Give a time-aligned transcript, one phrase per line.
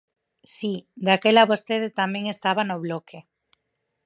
[0.55, 0.73] Si,
[1.07, 3.19] daquela vostede tamén estaba no Bloque.